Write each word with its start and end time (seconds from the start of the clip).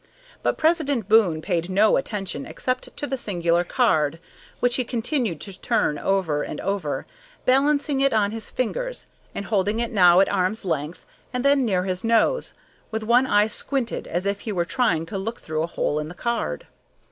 But 0.41 0.57
President 0.57 1.07
Boon 1.07 1.43
paid 1.43 1.69
no 1.69 1.95
attention 1.95 2.47
except 2.47 2.97
to 2.97 3.05
the 3.05 3.19
singular 3.19 3.63
card, 3.63 4.17
which 4.59 4.77
he 4.77 4.83
continued 4.83 5.39
to 5.41 5.61
turn 5.61 5.99
over 5.99 6.41
and 6.41 6.59
over, 6.61 7.05
balancing 7.45 8.01
it 8.01 8.11
on 8.11 8.31
his 8.31 8.49
fingers 8.49 9.05
and 9.35 9.45
holding 9.45 9.79
it 9.79 9.91
now 9.91 10.19
at 10.19 10.27
arm's 10.27 10.65
length 10.65 11.05
and 11.31 11.45
then 11.45 11.65
near 11.65 11.83
his 11.83 12.03
nose, 12.03 12.55
with 12.89 13.03
one 13.03 13.27
eye 13.27 13.45
squinted 13.45 14.07
as 14.07 14.25
if 14.25 14.39
he 14.39 14.51
were 14.51 14.65
trying 14.65 15.05
to 15.05 15.19
look 15.19 15.39
through 15.39 15.61
a 15.61 15.67
hole 15.67 15.99
in 15.99 16.07
the 16.07 16.15
card. 16.15 16.65